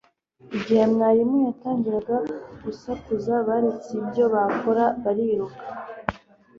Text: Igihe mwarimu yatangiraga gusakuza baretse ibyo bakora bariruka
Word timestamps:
Igihe 0.57 0.83
mwarimu 0.93 1.37
yatangiraga 1.47 2.17
gusakuza 2.63 3.33
baretse 3.47 3.89
ibyo 4.01 4.23
bakora 4.33 4.83
bariruka 5.03 5.61